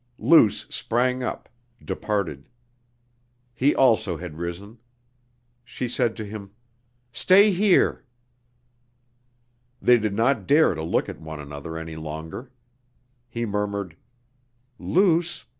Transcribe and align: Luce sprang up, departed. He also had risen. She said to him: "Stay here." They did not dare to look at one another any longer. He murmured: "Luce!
Luce 0.17 0.65
sprang 0.67 1.21
up, 1.21 1.47
departed. 1.85 2.49
He 3.53 3.75
also 3.75 4.17
had 4.17 4.39
risen. 4.39 4.79
She 5.63 5.87
said 5.87 6.15
to 6.15 6.25
him: 6.25 6.49
"Stay 7.13 7.51
here." 7.51 8.03
They 9.79 9.99
did 9.99 10.15
not 10.15 10.47
dare 10.47 10.73
to 10.73 10.81
look 10.81 11.07
at 11.07 11.21
one 11.21 11.39
another 11.39 11.77
any 11.77 11.97
longer. 11.97 12.51
He 13.29 13.45
murmured: 13.45 13.95
"Luce! 14.79 15.45